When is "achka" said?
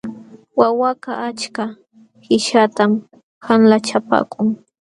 1.29-1.63